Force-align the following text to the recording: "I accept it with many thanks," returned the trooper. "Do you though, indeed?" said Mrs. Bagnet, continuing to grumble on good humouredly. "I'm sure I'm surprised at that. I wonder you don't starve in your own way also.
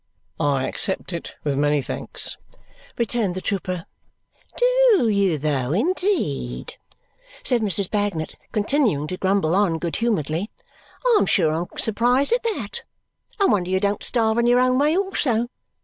"I 0.39 0.67
accept 0.67 1.13
it 1.13 1.35
with 1.43 1.55
many 1.55 1.79
thanks," 1.83 2.35
returned 2.97 3.35
the 3.35 3.39
trooper. 3.39 3.85
"Do 4.57 4.65
you 5.09 5.37
though, 5.37 5.73
indeed?" 5.73 6.73
said 7.43 7.61
Mrs. 7.61 7.87
Bagnet, 7.91 8.33
continuing 8.51 9.05
to 9.05 9.17
grumble 9.17 9.53
on 9.53 9.77
good 9.77 9.97
humouredly. 9.97 10.49
"I'm 11.17 11.27
sure 11.27 11.51
I'm 11.53 11.67
surprised 11.77 12.33
at 12.33 12.41
that. 12.41 12.81
I 13.39 13.45
wonder 13.45 13.69
you 13.69 13.79
don't 13.79 14.01
starve 14.01 14.39
in 14.39 14.47
your 14.47 14.59
own 14.59 14.79
way 14.79 14.97
also. 14.97 15.49